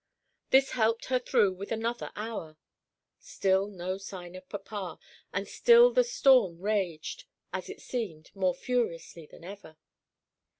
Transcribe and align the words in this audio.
This 0.49 0.71
helped 0.71 1.05
her 1.13 1.19
through 1.19 1.53
with 1.53 1.71
another 1.71 2.11
hour. 2.15 2.57
Still 3.19 3.67
no 3.67 3.99
sign 3.99 4.33
of 4.33 4.49
papa, 4.49 4.97
and 5.31 5.47
still 5.47 5.91
the 5.91 6.03
storm 6.03 6.59
raged, 6.59 7.25
as 7.53 7.69
it 7.69 7.81
seemed, 7.81 8.31
more 8.35 8.55
furiously 8.55 9.27
than 9.27 9.43
ever. 9.43 9.77